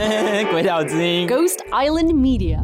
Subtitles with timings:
[0.50, 2.58] 鬼岛之音，Ghost Island Media。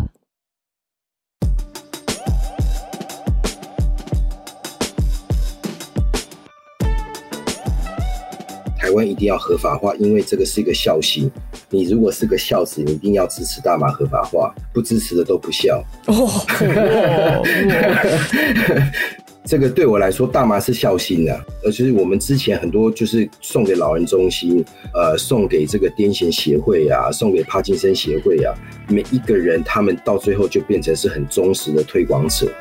[8.78, 11.30] 台湾一定要合法化，因为这个是一个孝心。
[11.68, 15.84] 你如果是个孝子，你一定要支持大麻合法化，不支持的都不孝。
[16.06, 16.46] 哦，
[19.46, 28.52] 这个对我来说，大麻是孝心的，而且我们之前很多就是送给老人中心，呃，送给这个癫痫协会啊，送给帕金森协会啊，
[28.88, 32.52] 每一个人他们到最后就变成是很忠实的推广者。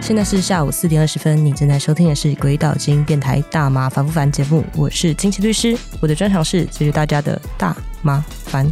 [0.00, 8.64] 现在是下午四点二十分，你正在收听的是《鬼岛之音》电台大麻烦不烦节目，我是金奇律师，我的专长是解决大家的大麻烦。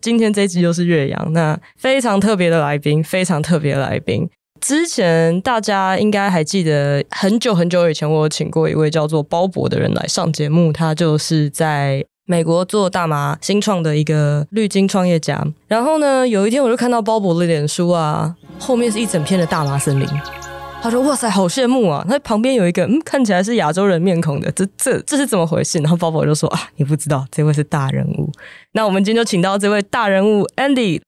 [0.00, 4.28] 今天这一集又是岳阳，那非常特别的来宾，非常特别来宾。
[4.60, 12.04] 之前大家应该还记得，很久很久以前，我有请过一位叫做鲍勃的人来上节目，他就是在。
[12.24, 20.06] 美国做大麻新创的一个绿金创业家，然后呢，有一天我就看到鲍勃的脸书啊，后面是一整片的大麻森林。
[20.82, 25.78] 他说：“哇塞，好羡慕啊！”他旁边有一个嗯，看起来是亚洲人面孔的，这这这是怎么回事？
[25.78, 28.32] 然后鲍勃就说：“啊，你不知道，这位是大人物。”
[28.74, 31.00] 那我们今天就请到这位大人物 Andy。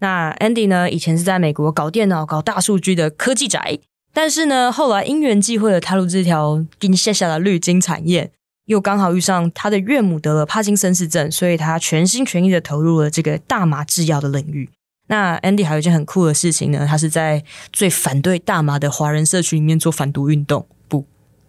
[0.00, 3.78] 那 Andy 呢，以前是在美国搞电脑、搞大数据的科技宅，
[4.12, 8.32] 但是呢，后来因缘际会的踏入这条金线下的绿金产业。
[8.66, 14.68] 又刚好遇上他的岳母得了帕金森氏症，所以他全心全意的投入了这个大麻制药的领域。
[15.10, 20.64] 那 Andy 还有一件很酷的事情呢，他是在最反对大麻的华人社区里面做反毒运动。
[20.86, 21.04] 不，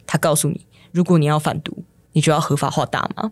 [0.08, 3.32] 他告诉你，如果你要反毒，你就要合法化大麻。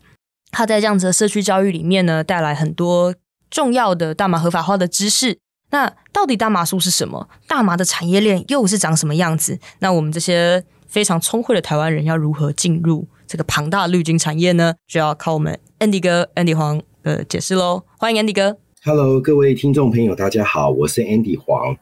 [0.52, 3.16] 他在这样子的社区教育里面呢，带来很多
[3.50, 5.40] 重要的大麻合法化的知识。
[5.72, 7.28] 那到底大麻素是什么？
[7.48, 9.58] 大麻的产业链又是长什么样子？
[9.80, 13.08] 那我们这些非常聪慧的台湾人要如何进入？
[13.26, 17.84] 这个庞大的绿金产业呢，就要靠我们 Andy 哥 Andy 黄的解释喽。
[17.98, 18.58] 欢迎 Andy 哥。
[18.82, 21.76] Hello，各位听众朋友，大家好，我是 Andy 黄。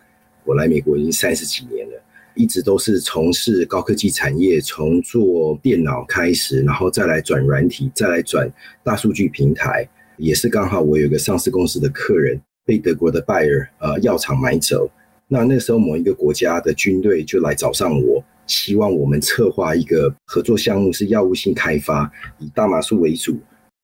[0.43, 1.93] 我来美国已经三十几年了，
[2.33, 8.51] 一直都是从事高科技产业，从做电脑开始，然后再来转软体，再来转
[8.83, 9.87] 大数据平台。
[10.17, 14.89] 也是刚好我有个上市公司的客人被德国的拜耳呃药厂买走，
[15.27, 18.23] 那那时候某一个国家的军队就来找上我。
[18.47, 23.37] 希望我们策划一个合作项目，是药物性开发，以大麻素为主。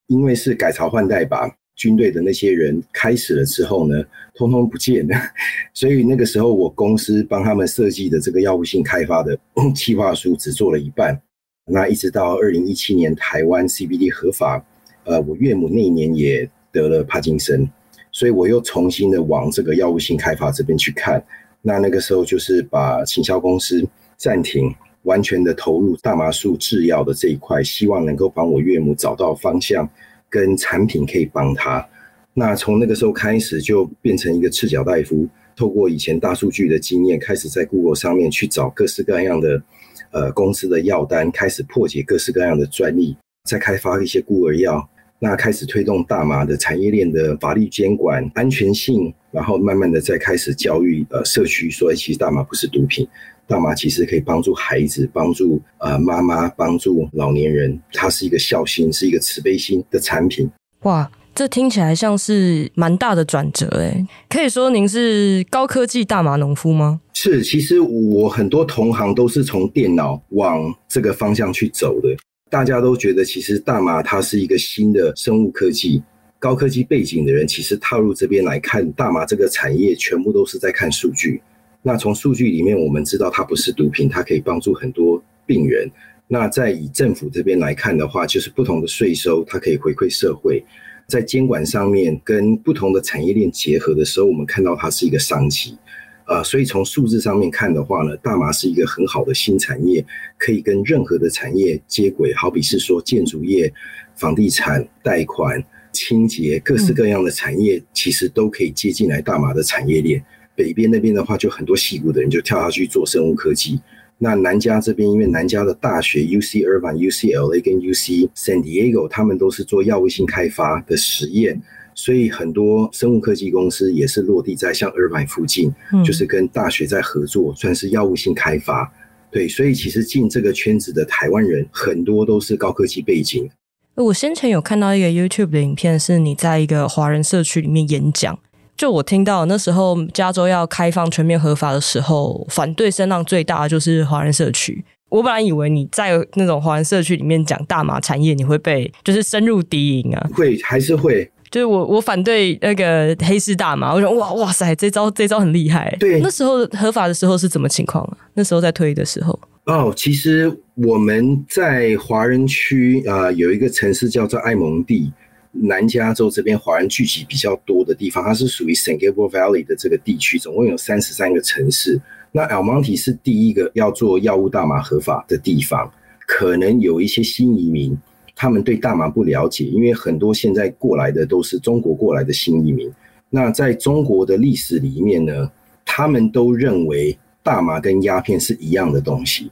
[0.08, 4.04] 因为是改朝换代吧，军队的那些人开始了之后呢，
[4.36, 5.16] 通通不见了。
[5.74, 9.38] 所以那个时候，我公司帮他们设计的这个药物性开发的
[9.76, 11.20] 计划书只做了一半。
[11.66, 14.64] 那一直到二零一七年台湾 CBD 合法，
[15.06, 17.70] 呃，我岳母那一年也得了帕金森，
[18.12, 21.24] 所以我又重新的往这个药物性开发这边去看。
[21.62, 23.88] 那那个时候就是把行销公司。
[24.16, 29.90] 暂停，完全的投入大麻素制药的这一块，希望能够帮我岳母找到方向
[30.34, 31.88] 跟产品可以帮他。
[32.34, 39.62] 那从那个时候开始，就变成一个赤脚大夫，透过以前大数据的经验，开始在 Google 上面去找各式各样的
[40.10, 43.16] 呃公司的药单，开始破解各式各样的专利，
[43.48, 44.90] 再开发一些孤儿药。
[45.20, 53.08] 那开始推动大麻的产业链的法律监管、安全性，然后慢慢的再开始教育呃社区，说其实大麻不是毒品。
[53.48, 57.80] 大麻其实可以帮助孩子，帮助呃妈妈，帮助老年人。
[57.92, 60.50] 它是一个孝心，是一个慈悲心的产品。
[60.82, 64.06] 哇，这听起来像是蛮大的转折诶。
[64.30, 67.02] 可以说您是高科技大麻农夫吗？
[67.14, 72.10] 是，其实我很多同行都是从电脑往这个方向去走的。
[72.50, 76.04] 大家都觉得其实大麻它是一个新的生物科技，
[76.38, 81.42] 高科技背景的人其实踏入这边来看大麻这个产业，全部都是在看数据。
[81.86, 85.88] 那从数据里面，我们知道它不是毒品，它可以帮助很多病人。
[86.28, 90.64] 那在以政府这边来看的话，就是不同的税收，它可以回馈社会。
[91.06, 95.78] 在监管上面，跟不同的产业链结合的时候，我们看到它是一个商机。
[96.26, 100.04] 呃，所以从数字上面看的话呢，大麻是一个很好的新产业，
[100.38, 102.34] 可以跟任何的产业接轨。
[102.34, 103.72] 好比是说建筑业、
[104.16, 110.24] 房地产、贷款、清洁，各式各样的产业，其实都可以接进来大麻的产业链。
[110.56, 113.80] 北边那边的话，就很多矽谷的人就跳下去做生物科技。
[114.20, 121.62] 那南加这边，因为南加的大学 UC Irvine、UCLA 跟 UC San Diego，他们都是做药物性开发的实验，
[121.94, 125.74] 所以很多生物科技公司也是落地在像 Irvine 附近，
[126.06, 128.90] 就是跟大学在合作，算是药物性开发。
[129.30, 133.50] 对，所以其实进这个圈子的台湾人很多都是高科技背景。
[133.96, 138.40] 我先前有看到一个 YouTube 的影片，是你在一个华人社区里面演讲。
[138.76, 144.84] 就我听到那时候加州要开放全面合法的时候，反对声浪最大的就是华人社区。
[145.10, 150.30] 我本来以为你在那种华人社区里面讲大麻产业，你会被就是深入敌营啊？
[150.34, 151.30] 会还是会？
[151.52, 155.96] 就是我我反对那个黑市大麻，我说哇哇塞，这招这招很厉害。
[156.00, 158.18] 对，那时候合法的时候是怎么情况啊？
[158.34, 159.40] 那时候在推的时候。
[159.66, 165.14] 哦，其实我们在华人区啊、呃，有一个城市叫做埃蒙蒂，
[165.56, 172.02] 南加州这边华人聚集比较多的地方，它是属于 San Gabriel Valley 的这个地区，总共有三十三个城市。
[172.32, 175.92] 那 El Monte 是第一个要做药物大麻合法的地方，
[176.26, 177.96] 可能有一些新移民，
[178.36, 182.92] 他们对大麻不了解，因为很多现在过来的都是中国过来的新移民。
[183.30, 185.52] 那在中国的历史里面呢，
[185.86, 189.52] 他们都认为大麻跟鸦片是一样的东西。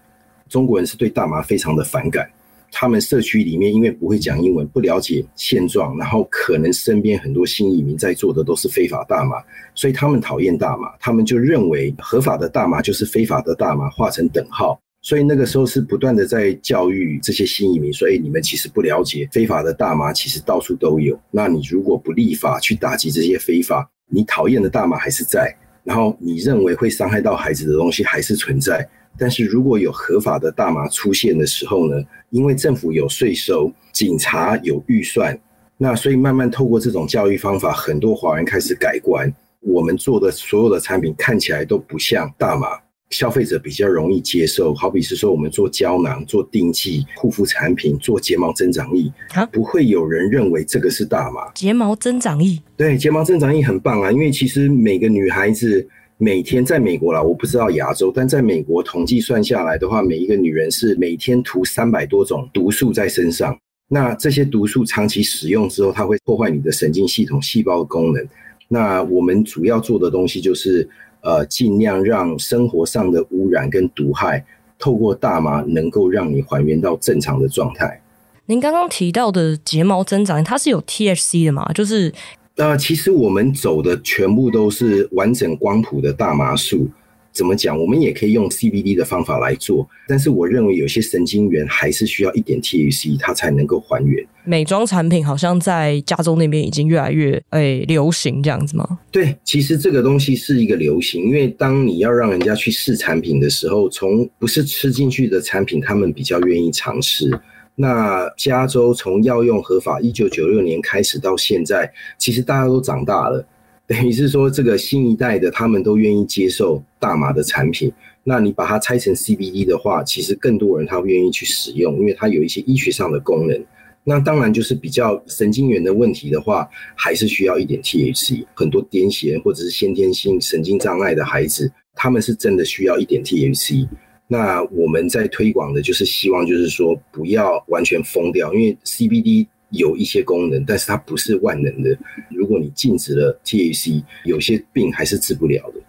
[0.49, 2.27] 中国人是对大麻非常的反感，
[2.71, 9.35] 他们社区里面因为不会讲英文，不了解现状，然后可能身边很多新移民在做的都是非法大麻。
[9.75, 14.79] 所以他们讨厌大麻，他们就认为合法的大麻就是非法的大麻，画成等号。
[15.03, 21.19] 所以那个时候是不断的在教育这些新移民，所以你们其实不了解非法的大麻其实到处都有。
[21.31, 25.51] 那你如果不立法去打击这些非法，你讨厌的大麻还是在，
[25.83, 28.87] 然后你认为会伤害到孩子的东西还是存在。
[29.21, 31.95] 但是如果有合法的大麻出现的时候呢，
[32.31, 35.39] 因为政府有税收，警察有预算，
[35.77, 39.31] 那所以慢慢透过这种教育方法，很多华人开始改观。
[39.59, 42.69] 我们做的所有的产品看起来都不像大麻，
[43.11, 44.73] 消费者比较容易接受。
[44.73, 51.51] 好比是说，我们做胶囊、做定剂、护肤产品、做睫毛增长液，啊，不会有人认为这个是大麻。
[51.53, 55.87] 睫毛增长液，对，睫毛增长液很棒啊，因为其实每个女孩子
[56.23, 63.57] 每天在美国啦，我不知道亚洲，但在美国统计算下来的话，每一个女人是每天涂三百多种毒素在身上。
[63.87, 68.23] 那这些毒素长期使用之后，它会破坏你的神经系统细胞的功能。
[68.67, 70.87] 那我们主要做的东西就是，
[71.21, 74.45] 呃，尽量让生活上的污染跟毒害，
[74.77, 77.99] 透过大麻能够让你还原到正常的状态。
[78.45, 81.71] 您刚刚提到的睫毛增长，它是有 THC 的吗？
[81.73, 82.13] 就是，
[82.61, 86.87] 呃，其实我们走的全部都是完整光谱的大麻素。
[87.33, 87.79] 怎么讲？
[87.79, 94.23] 我们也可以用 CBD 的方法来做，但是我认为有些神经元还是需要一点 THC，它才能够还原。
[94.43, 98.99] 美妆产品好像在加州那边已经越来越诶、欸、流行，这样子吗？
[99.09, 107.31] 对，其实这个东西是一个流行，因为当你要让人家去试产品的时候，从不是吃进去的产品，他们比较愿意尝试。
[107.75, 113.45] 那加州从药用合法一九九六年开始到现在，其实大家都长大了。
[113.87, 117.91] 等于是说，这个新一代的他们都愿意接受大麻的产品。
[118.23, 123.65] 那你把它拆成 CBD 的话，其实更多人他愿意去使用，因为它有一些医学上的功能。
[124.03, 128.45] 那当然就是比较神经元的问题的话，还是需要一点 THC。
[128.53, 133.87] 很多癫痫或者是先天性神经障碍的孩子，他们是真的需要一点 THC。
[134.31, 139.47] 那我们在推广的就是希望，就是说不要完全封掉，因为 CBD。
[139.73, 141.97] 有一些功能，但是它不是万能的。
[142.29, 145.79] 如果你禁止了 THC，有些病还是治不了的。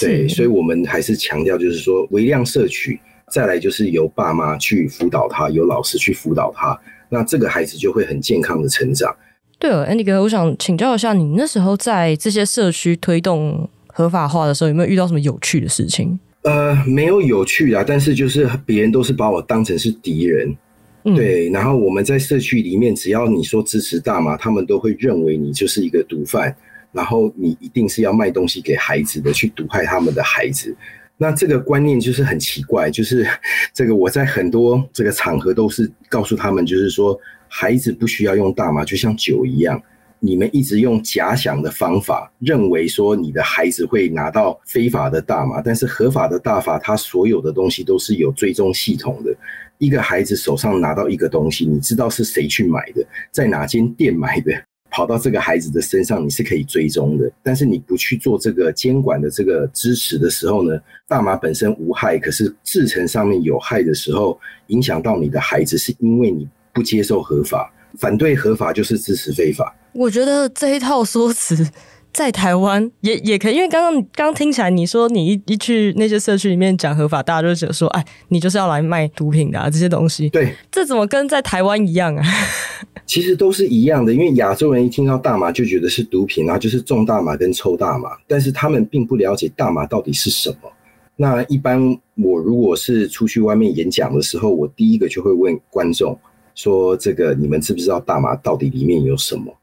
[0.00, 2.98] 对，所以我们还是强调，就是说微量摄取，
[3.30, 9.14] 再来就是由爸妈去辅导他，由老师去辅导他，那这个孩子就会很健康的成长。
[9.58, 16.18] 对了，Andy 哥，我想请教一下，你那时候在这些社区推动合法化的时候，有没有遇到什么有趣的事情？
[16.46, 20.56] 呃，没有有趣的，但是就是别人都是把我当成是敌人。
[21.02, 26.54] 对，然后我们在社区里面，只要你说支持大麻，他们都会认为你就是一个毒贩，
[26.92, 30.76] 然后你一定是要卖东西给孩子的，去毒害他们的孩子。
[31.16, 33.24] 那这个观念就是很奇怪，就是
[33.72, 37.16] 这个我在很多这个场合都是告诉他们，就是说
[37.48, 39.80] 孩子不需要用大麻，就像酒一样，
[40.26, 49.32] 你们一直用假想的方法，认为说你的孩子会拿到非法的大麻，但是合法的大麻，它所有的东西都是有追踪系统的。
[49.78, 54.50] 一个孩子手上拿到一个东西，你知道是谁去买的，在哪间店买的，
[54.90, 57.30] 跑到这个孩子的身上，你是可以追踪的。
[57.44, 69.74] 但是你不去做这个监管的这个支持的时候呢，大麻本身无害，可是制成上面有害的时候，影响到你的孩子，是因为你不接受合法，反对合法就是支持非法。
[69.92, 71.68] 我觉得这一套说辞。
[72.12, 80.30] 在台湾也也可以，因为刚刚刚刚听起来你说你一一去那些社区里面讲合法，大家就觉得说，哎，你就是要来卖毒品的啊，这些东西。
[80.30, 82.24] 对，这怎么跟在台湾一样啊？
[83.04, 90.72] 其实都是一样的，因为亚洲人一听到大麻就觉得是毒品啊，就是种大麻跟抽大麻，但是他们并不了解大麻到底是什么。
[91.16, 91.78] 那一般
[92.14, 96.18] 我如果是出去外面演讲的时候，我第一个就会问观众
[96.56, 99.54] 说这个你们知不知道大麻到底里面有什么？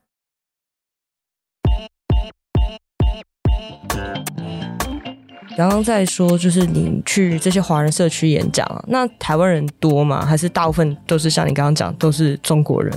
[5.55, 10.25] 刚刚在说，就是你去这些华人社区演讲，那台湾人多吗？
[10.25, 12.91] 还是大部分都是像你刚刚讲，都是中国人？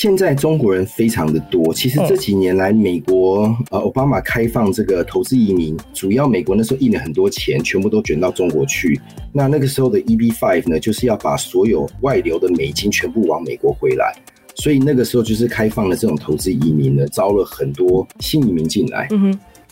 [0.00, 1.74] 现在中国人非常的多。
[1.74, 9.00] 其实这几年来，美国呃，奥巴马开放这个投资移民，主要美国那时候印了很多钱，全部都卷到中国去。
[9.32, 14.14] 那那个时候的 EB Five 呢，就是要把所有外流的美金全部往美国回来。
[14.54, 19.08] 所以那个时候就是开放了这种投资移民呢，招了很多新移民进来。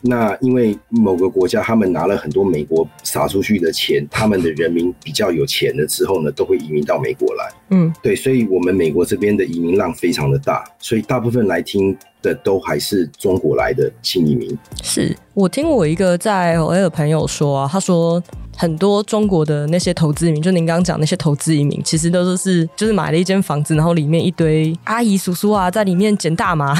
[0.02, 7.52] 那因为某个国家他们拿了很多美国撒出去的钱，他们的人民比较有钱了之后呢，都会移民到美国来。
[7.70, 14.56] 嗯，对，所以我们美国这边的移民浪非常的大，所以大部分来听的都还是中国来的新移民。
[14.82, 18.22] 是我听我一个在 LA 的朋友说啊，他说
[18.56, 26.76] 很多中国的那些投资移民，就您刚刚讲那些投资移民，其实都是就是买了一间房子，然后里面一堆阿姨叔叔啊在里面捡大麻。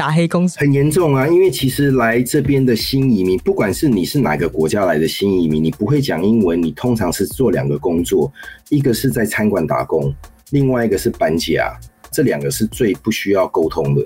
[0.00, 1.28] 打黑工很严重啊！
[1.28, 8.32] 因为其实来这边的新移民，不管是你是哪个国家来的新移民，你不会讲英文，你通常是做两个工作，
[8.70, 10.10] 一个是在餐馆打工，
[10.52, 11.78] 另外一个是搬家，
[12.10, 14.02] 这两个是最不需要沟通的，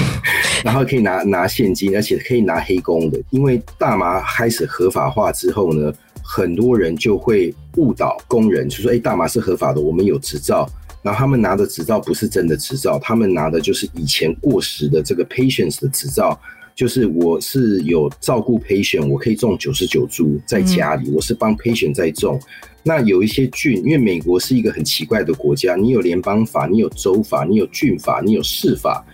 [0.62, 3.18] 然后可以拿拿现金，而且可以拿黑工的。
[3.30, 5.90] 因为大麻开始合法化之后呢，
[6.22, 10.68] 很多人就会误导工人，就说：“哎，大麻是合法的，我们有执照。”
[11.02, 16.40] 然后他们拿的执照不是真的执照，他们拿的就是以前过时的这个 patients 的执照，
[16.74, 22.40] 就是我是有照顾 patient，我可以种九十九株在家里，我是帮 patient 在种。
[22.84, 29.04] 那有一些郡，因为美国是一个很奇怪的国家，你有联邦法，你有州法，你有郡法，你有市法。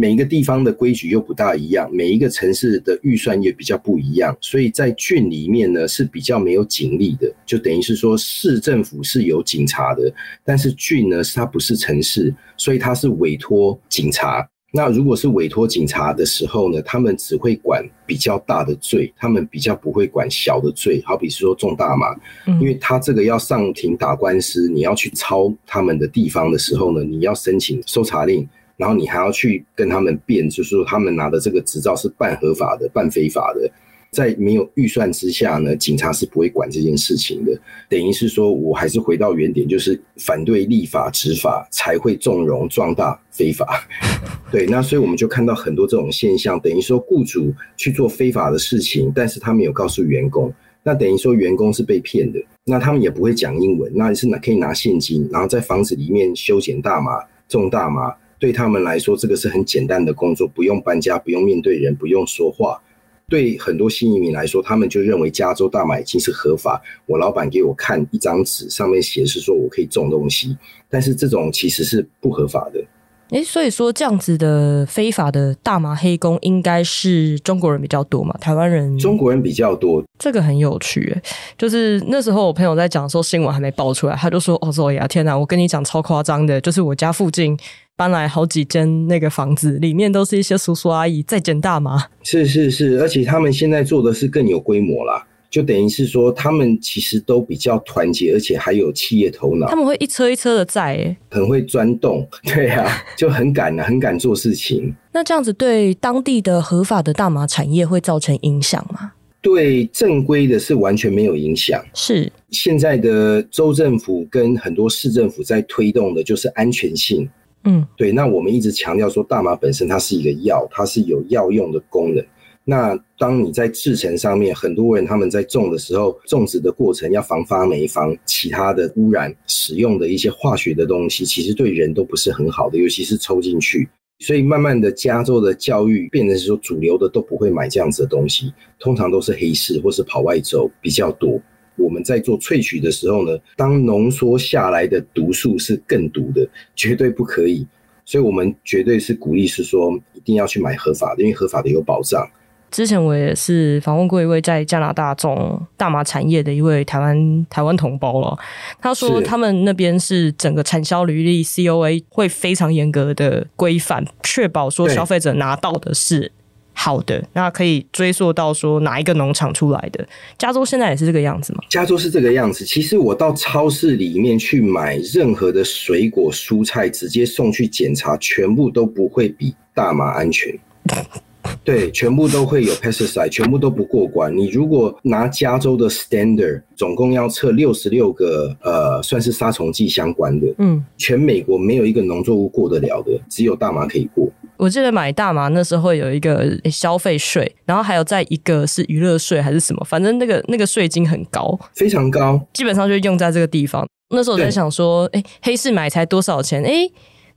[0.00, 10.10] 每一个地方的规矩又不大一样，每一个城市的预算也比较不一样，所以在郡里面呢是比较没有警力的，就等于是说市政府是有警察的，
[10.42, 14.48] 但是郡呢是它不是城市，所以它是委托警察。
[14.72, 22.16] 那如果是委托警察的时候呢，他们只会管比较大的罪，他们比较不会管小的罪，好比是说重大嘛，
[22.58, 28.48] 因为他这个要上庭打官司，你要去抄他们的地方的时候呢，你要申请搜查令。
[28.80, 33.70] 然后你还要去跟他们辩，就是说他们拿的这个执照是半合法的、半非法的，
[34.10, 37.52] 在没有预算之下呢，警察是不会管这件事情的。
[37.90, 43.86] 等于是说我还是回到原点，就是反对立法执法，才会纵容壮大非法。
[44.50, 50.50] 对，那所以我们就看到很多这种现象，等于说雇主去做非法的事情，但是他没有告诉员工，
[50.82, 52.40] 那等于说员工是被骗的。
[52.64, 58.10] 那他们也不会讲英文，那是拿可以拿现金，然后在房子里面修剪大麻、种大麻。
[58.40, 62.80] 对他们来说，这个是很简单的工作，不用搬家，不用面对人，不用说话。
[63.28, 66.82] 对很多新移民来说，他们就认为加州大麻已经是合法。
[67.06, 70.56] 我老板给我看一张纸，上面写的是说我可以种东西，
[70.88, 72.82] 但是这种其实是不合法的。
[73.28, 78.36] 诶，所以说这样子的非法的大麻黑工，应该是中国人比较多嘛？
[78.40, 78.98] 台湾人？
[78.98, 81.16] 中国人比较多，这个很有趣。
[81.56, 85.38] 就是那时候我朋友在讲说新闻还没爆出来，他就说：“哦，说呀，天哪！
[85.38, 87.56] 我跟你讲超夸张的，就是我家附近。”
[88.00, 92.02] 搬来好几间那个房子，里面都是一些叔叔阿姨在捡大麻。
[92.22, 99.66] 是是是，而且他们现在做的是更有规模啦，就等于是说他们其实都比较团结，而且还有企业头脑。
[99.66, 104.94] 他们会一车一车的载，哎，很会钻洞，对呀、啊， 就很敢啊，很敢做事情。
[105.12, 109.12] 那这样子对当地的合法的大麻产业会造成影响吗？
[109.42, 111.82] 对正规的是完全没有影响。
[111.92, 117.28] 是现在的州政府跟很多市政府在推动的就是安全性。
[117.64, 122.24] 嗯，对，那我们一直强调说，大麻本身它是一个药，它是有药用的功能。
[122.64, 133.88] 那当你在制成上面，很多人他们在种的时候，种植的过程要防发霉、防其他的污染，使用的一些化学的东西，其实对人都不是很好的，尤其是抽进去。
[134.20, 141.40] 所以慢慢的，加州的教育变成是说，主流的都不会买这样子的东西，通常都是黑市或是跑外州比较多。
[141.76, 147.66] 我们在做萃取的时候呢，当浓缩下来的毒素是更毒的，绝对不可以。
[148.04, 152.28] 所以我们绝对是鼓励是说，一定要去买合法的，因为合法的有保障。
[152.70, 158.38] 之前我也是访问过一位在加拿大种大麻产业的一位台湾台湾同胞了，
[158.80, 166.30] 他说他们那边是整个产销履历 COA 会非常严格的规范，确保说消费者拿到的是。
[166.72, 170.06] 好的，那可以追溯到说哪一个农场出来的？
[170.38, 171.60] 加州现在也是这个样子吗？
[171.68, 172.64] 加州是这个样子。
[172.64, 180.58] 其实我到超市里面去买任何的水果蔬菜，直接送去检查，全部都不会比大麻安全。
[181.64, 184.34] 对，全部都会有 pesticide，全部都不过关。
[184.36, 190.46] 你如果拿加州的 standard，总共要测六十六个呃，算是杀虫剂相关的。
[190.58, 194.30] 嗯，全美国没有一个农作物过得了的，只有大麻可以过。
[194.60, 203.86] 我记得买大麻那时候会有一个消费税，然后还有再一个是娱乐税还是什么，反正那个那个税金很高，非常高，基本上就用在这个地方。
[204.10, 206.62] 那时候我在想说，哎，黑市买才多少钱？
[206.62, 206.88] 哎。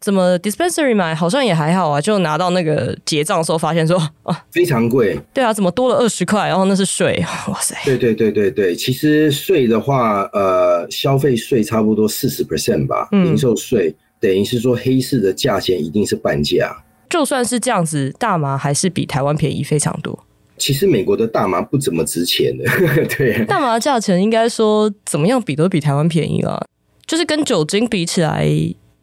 [0.03, 6.45] 怎么 dispensary 买好像也还好啊，就拿到那个结账的时候发现说啊非常贵，对啊，怎么多了二十块？
[6.45, 7.73] 然后那是税，哇塞！
[7.85, 16.75] 对对对对对，其实税的话，呃，消费税差不多四十 percent 吧，嗯、零售税等于是说黑市的价钱一定是半价。
[17.13, 20.17] 就算是这样子，大麻还是比台湾便宜非常多。
[20.57, 22.65] 其实美国的大麻不怎么值钱的，
[23.15, 26.65] 对，大麻的价钱应该说怎么样比都比台湾便宜了，
[27.05, 28.49] 就是跟酒精比起来。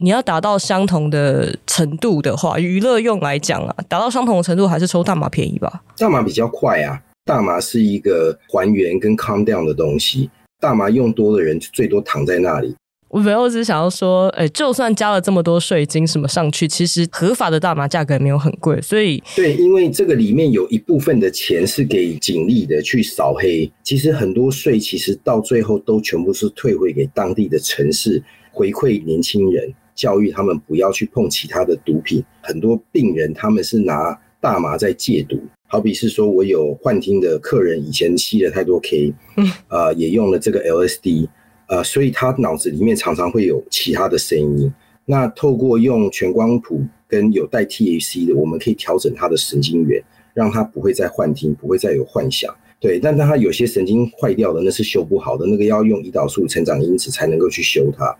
[0.03, 5.81] 你要达到相同的程度的话，娱乐用来讲啊，达到相同的程度还是抽大麻便宜吧？
[5.95, 10.27] 大麻比较快啊，大麻是一个还原跟 calm down 的东西，
[10.59, 12.75] 大麻用多的人最多躺在那里。
[13.11, 29.73] 我没有，只是想要说，哎、欸，就算加了这么多税金什么上去，其实合法的大麻价格也没有很贵，所以对，因为这个里面有一部分的钱是给警力的去扫黑，其实很多税其实到最后都全部是退回给当地的城市，回馈年轻人。
[29.93, 32.23] 教育他们不要去碰其他的毒品。
[32.41, 35.37] 很多病人他们是拿大麻在戒毒，
[35.67, 41.27] 好比是说我有幻听的客人，以前吸了太多 K，嗯 呃，也用了这个 LSD，
[41.71, 44.69] 呃，所以他脑子里面常常会有其他的声音。
[45.05, 52.53] 那透过用全光谱跟有带 TAC 的，我们可以调整他的神经元，让他不会再幻听，不会再有幻想。
[52.77, 58.13] 对，但当他有些神经坏掉的，那是修不好的，那个要用胰岛素成长因子才能够去修它。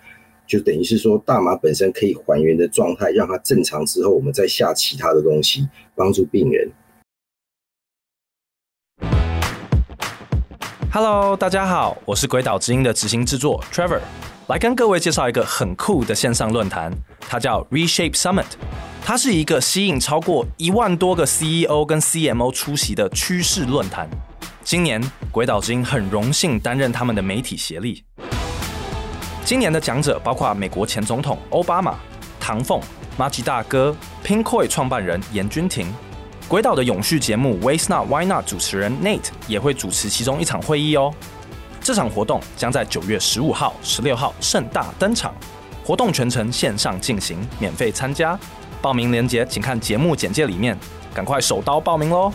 [0.48, 6.70] 就等于是说，大麻本身可以还原的状态，让它正常之后，我们再下其他的东西帮助病人。
[10.94, 14.02] Hello，大家好，我是鬼岛之音的执行制作 Trevor，
[14.48, 18.48] 来跟各位介绍一个很酷的线上论坛，它叫 Reshape Summit，
[19.02, 24.10] 它是一个吸引超过一万多个 CEO 跟 CMO 出席的趋势论坛。
[24.66, 28.04] 今年鬼岛之音很荣幸担任他们的媒体协力。
[29.46, 31.96] 今年的讲者包括美国前总统欧巴马、
[32.38, 32.82] 唐凤、
[33.18, 35.88] 麻吉大哥、Pinkoi 创办人严君廷、
[36.52, 41.14] 鬼岛的永续节目 Waste Not Why Not 主持人 Nate 也会主持其中一场会议哦。
[41.80, 45.34] 这场活动将在九月十五号、十六号盛大登场，
[45.82, 48.38] 活动全程线上进行，免费参加。
[48.82, 50.78] 报名链接请看节目简介里面，
[51.14, 52.34] 赶快手刀报名喽！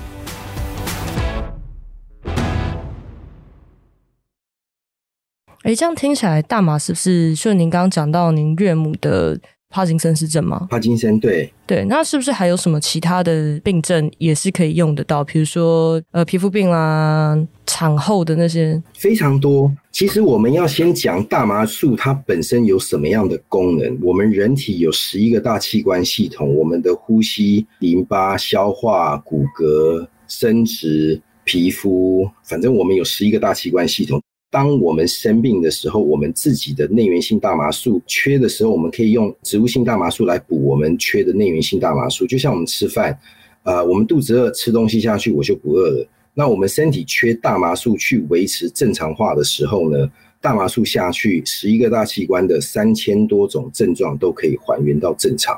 [5.65, 9.39] 哎，这样听起来，大麻是不是就您刚刚讲到您岳母的
[9.77, 10.67] 帕金森氏症吗？
[10.71, 15.23] 帕金森，对对，那是不是还有什么其他的病症也是可以用得到？
[15.23, 19.71] 比如说呃，皮肤病啦，产后的那些，非常多。
[19.93, 23.99] 其实我们要先讲大麻素它本身有什么样的功能。
[24.01, 34.19] 我们人体有十一个大器官系统，我们的呼吸、淋巴、消化、骨骼、生殖、皮肤，反正我们有十一个大器官系统。
[34.57, 42.27] 当我们生病的时候，我们自己的内源性大麻素缺的时候，我们可以用植物性大麻素来补我们缺的内源性大麻素。
[42.27, 43.19] 就像我们吃饭，
[43.65, 46.09] 呃，我们肚子饿，吃东西下去，我就不饿了。
[46.33, 55.55] 那我们身体缺大麻素去维持正常化的时候呢，大麻素下去，十一个大器官的三千多种症状都可以还原到正常。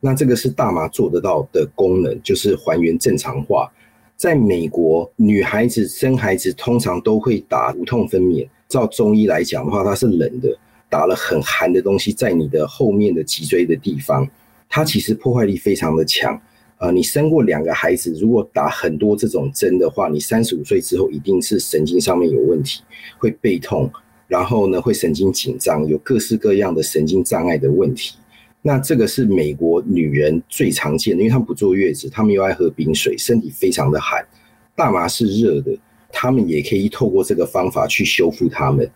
[0.00, 3.70] 那这个是大麻做得到的功能，就是还原正常化。
[4.20, 8.46] 在美国，女孩子生孩子通常都会打无痛分娩。
[8.68, 10.54] 照中医来讲的话，它是冷的，
[10.90, 14.28] 打了很寒的东西在你的后面的脊椎的地方，
[14.68, 16.38] 它其实破坏力非常的强。
[16.76, 22.82] 呃，你生过两个孩子，如果打很多这种针的话，你三十五岁之后一定是神经上面有问题，
[23.16, 23.90] 会背痛，
[24.28, 28.18] 然后呢会神经紧张，有各式各样的神经障碍的问题。
[28.62, 34.22] 那这个是美国女人最常见的，因为她们不坐月子，她们又爱喝冰水，身体非常的寒。
[34.76, 35.76] 大麻是热的，
[36.12, 38.90] 她们也可以透过这个方法去修复它们。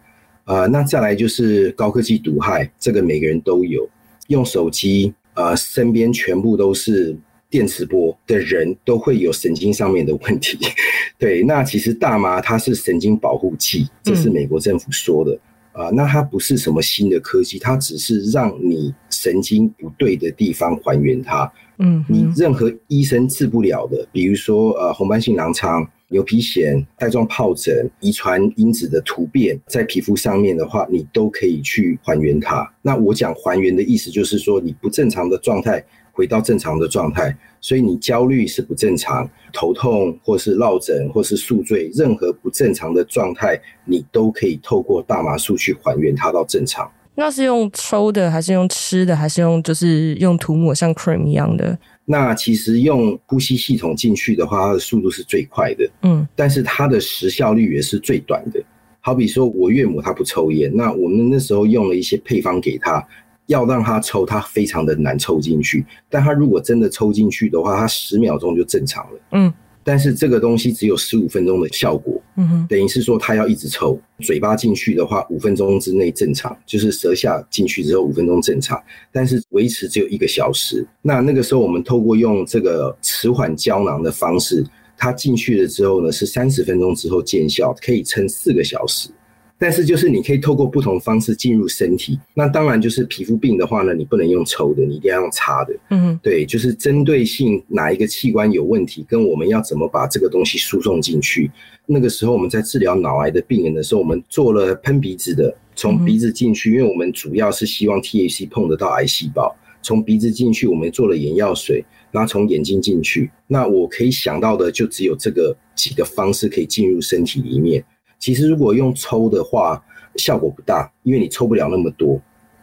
[0.45, 3.89] 呃，那再来就是高科技毒害，这个每个人都有。
[4.29, 7.17] 用手机，呃，身边全部都是
[7.49, 10.59] 电磁波的人，都会有神经上面的问题。
[11.19, 15.33] 对，那其实大麻它是神经保护剂，这是美国政府说的。
[15.33, 15.41] 嗯
[15.75, 21.53] 啊，那它不是什么新的科技，它只是让你神经不对的地方还原它。
[21.79, 32.73] 嗯，你任何医生治不了的，比如说呃红斑性狼疮、牛皮癣、带状疱疹、遗传因子的突变在皮肤上面的话，你都可以去还原它。
[32.81, 35.85] 那我讲还原的意思就是说，你不正常的状态。
[36.15, 46.91] 回到正常的状态，所以你焦虑是不正常，头痛或是落枕或是宿醉，任何不正常的状态，你都可以透过大麻素去还原它到正常。
[47.17, 51.77] 那是用抽的，还是用吃的，还是用就是用涂抹像 cream 一样的？
[52.05, 58.63] 那其实用呼吸系统进去的话，它的速度是最快的，嗯，但是它的时效率也是最短的。
[59.01, 63.07] 好比说我岳母她不抽烟，那我们那时候用了一些配方给她，
[63.47, 65.85] 要让它抽，它非常的难抽进去。
[66.09, 69.53] 但它如果真的抽进去的话，它十秒钟就正常了，嗯。
[69.87, 80.87] 但是这个东西只有十五分钟的效果，嗯哼，等于是说他要一直抽，嘴巴进去的话，五分钟之内正常，就是舌下进去之后五分钟正常，但是维持只有一个小时。
[81.03, 84.65] 那那个时候我们透过用这个迟缓胶囊的方式，
[84.97, 89.11] 它进去了之后呢，是三十分钟之后见效，可以撑四个小时。
[89.57, 95.75] 但是就是你可以透过不同方式进入身体，那当然就是皮肤病的话呢，你不能用抽的，你一定要用擦的。
[95.91, 101.51] 嗯，对，就是针对性哪一个器官有问题，跟我们要怎么把这个东西输送进去。
[101.87, 113.31] 那个时候我们在治疗脑癌的病人的时候，我们做了喷鼻子的，从鼻子进去，因为我们主要是希望 THC 碰得到癌细胞，从鼻子进去，我们做了眼药水，然后从眼睛进去。
[113.47, 117.85] 那我可以想到的就只有这个几个方式可以进入身体里面。
[118.19, 119.83] 其实如果用抽的话，
[120.17, 122.21] 效果不大，因为你抽不了那么多，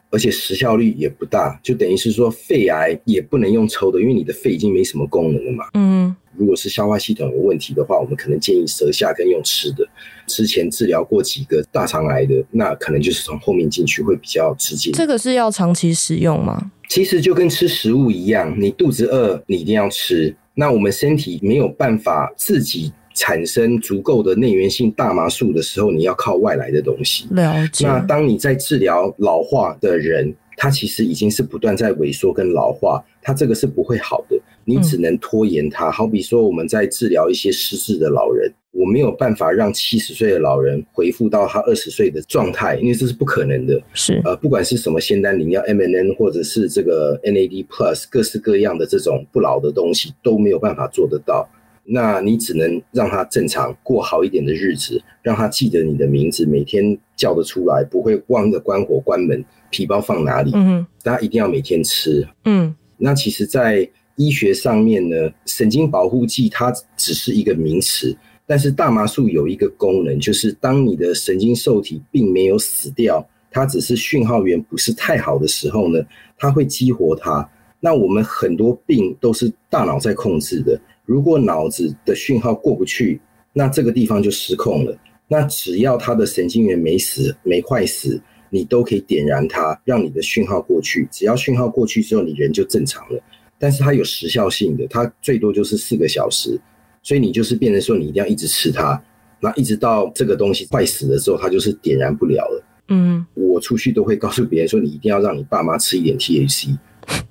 [0.10, 5.66] 而且时效率也不大，就等于是说肺癌也不能用抽的，因为你的肺已经没什么功能了嘛。
[5.74, 9.88] 嗯，如果是消化系统有问题的话，我们可能建议舌下跟用吃的。
[10.28, 14.92] 之前治疗过几个大肠癌的，那可能就是从后面进去会比较直接。
[14.92, 16.72] 这个是要长期使用吗？
[16.88, 20.34] 其实就跟吃食物一样，你肚子饿，你一定要吃。
[20.54, 22.94] 那我们身体没有办法自己。
[23.14, 27.26] 产生足够的内源性大麻素的时候，你要靠外来的东西。
[27.32, 27.86] 了解。
[27.86, 35.88] 那当你在治疗老化的人，他其实已经是不断在萎缩跟老化，他这个是不会好的，你只能拖延他。
[35.88, 43.82] 嗯、好比说我们在治疗一些失智的老人，我没有办法让七十岁的老人恢复到他二十岁的状态，因为这是不可能的。
[43.94, 51.50] 是呃，不管是什么仙丹灵药 MNN 或者是这个 NAD Plus，各式各样的这种不老的东西都没有办法做得到。
[51.84, 60.52] 那你只能让他正常过好一点的日子，让他记得你的名字，每天叫得出来，不会忘了关火关门，皮包放哪里。
[60.54, 62.26] 嗯，大家一定要每天吃。
[62.46, 65.16] 嗯，那其实，在医学上面呢，
[65.46, 68.16] 神经保护剂它只是一个名词，
[68.46, 76.00] 但是大麻素有一个功能，就是当你的神经受体并没有死掉，它只是讯号源不是太好的时候呢，
[76.38, 77.50] 它会激活它。
[77.80, 80.80] 那我们很多病都是大脑在控制的。
[81.06, 83.20] 如果脑子的讯号过不去，
[83.54, 84.98] 那这个地方就失控了。
[85.28, 91.08] 那只要他的神经元没死、没坏死，你都可以点燃它，让你的讯号过去。
[91.12, 93.22] 只要讯号过去之后，你人就正常了。
[93.58, 96.60] 但是它有时效性的，它最多就是四个小时。
[97.02, 99.02] 所以你就是变成说，你一定要一直吃它，
[99.40, 102.64] 那一直到这个东西坏死了之后，它就是点燃不了了。
[102.90, 106.78] 嗯，我出去都会告诉别人说，你一定要让你爸妈吃一点 THC。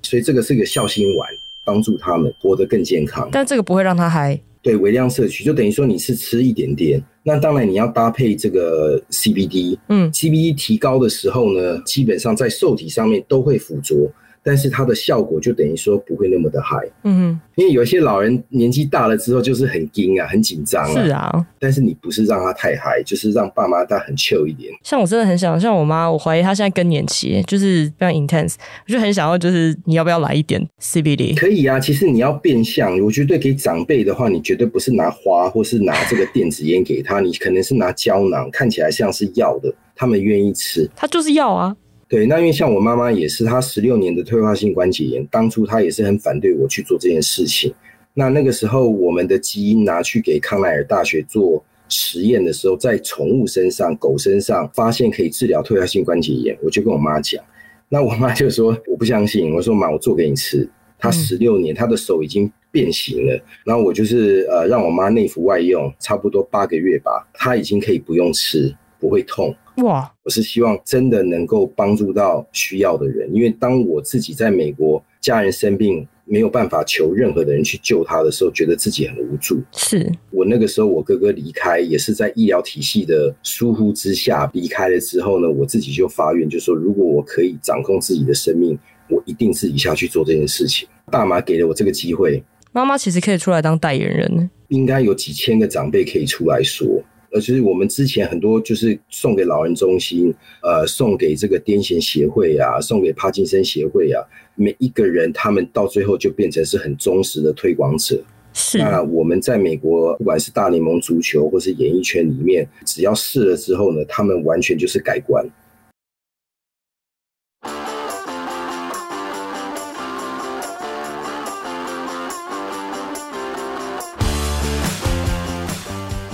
[0.02, 1.28] 所以这个是一个孝心丸。
[1.70, 4.36] 帮助他们活得更健康，但这个不会让他嗨。
[4.60, 13.94] 对，微量摄取就等于说你是吃一点点，那当然你要搭配这个 CBD，嗯，CBD 提高的时候呢，基本上在受体上面都会附着。
[14.42, 24.72] 但是它的效果就等于说不会那么的嗨，嗯哼，因为有些老人年纪大了之后就是很惊啊，很紧张啊，是啊，但是你不是让他太嗨，就是让爸妈他很 chill 一点。
[24.82, 28.54] 像我真的很想，像我妈，我怀疑她现在更年期，就是非常 intense，
[28.86, 31.34] 我就很想要，就是你要不要来一点 CBD？
[31.36, 41.76] 可以啊，其实你要变相，我觉得给长辈的话，你绝对不是拿花或是拿这个电子烟给他，你可能是拿胶囊，看起来像是药的，他们愿意吃，他就是药啊。
[42.10, 47.72] 对，那因为像我妈妈也是，她十六年的退化性关节炎，当初她也是很反对我去做这件事情。
[48.12, 57.40] 那那个时候，我们的基因拿去给康奈尔大学做实验的时候，在宠物身上、狗身上发现可以治疗退化性关节炎，我就跟我妈讲，
[57.88, 60.68] 那我妈就说我不相信，我说妈，我做给你吃。
[60.98, 69.54] 她十六年，她的手已经变形了，然后我就是呃让我妈内服外用，差不多八个月吧，她已经可以不用吃，不会痛。
[69.76, 70.12] 哇！
[70.24, 79.60] 我是希望真的能够帮助到需要的人，因为当我自己在美国，家人生病没有办法求任何的人去救他的时候，觉得自己很无助。
[79.72, 88.78] 是我那个时候，我哥哥离开也是在医疗体系的疏忽之下离开了之后呢，我自己就发愿，就说如果我可以掌控自己的生命，
[89.08, 90.88] 我一定自己下去做这件事情。
[91.10, 97.02] 大麻给了我这个机会，妈妈其实可以出来当代言人，应该有几千个长辈可以出来说。
[97.32, 104.22] 呃，就是我们之前很多就是送给老人中心，呃，送给这个癫痫协会啊，送给帕金森协会啊，
[104.54, 108.22] 每一个人他们到最后就变成是很忠实的推广者。
[108.52, 108.78] 是。
[108.78, 115.46] 那我们在美国，不管是大联盟足球或是演艺圈里面，只要试了之后呢，他们完全就是改观。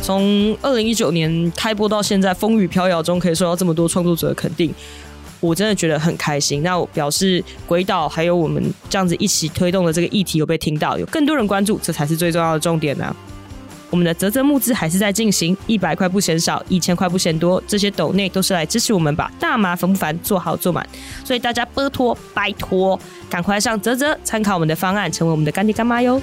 [0.06, 4.72] 从二零一九年开播到现在，风雨飘摇中可以受到这么多创作者的肯定，
[5.40, 6.62] 我真的觉得很开心。
[6.62, 13.16] 那我表示鬼岛还有我们这样子一起推动的这个议题有被听到，有更多人关注，这才是最重要的重点呢、
[13.90, 20.88] 我们的泽泽募资还是在进行，一百块不嫌少，一千块不嫌多，这些斗内都是来支持我们把大麻烦不烦做好做满，
[21.24, 22.96] 所以大家拜托拜托，
[23.28, 26.22] 赶快上泽泽参考我们的方案，成为我们的干爹干妈哟。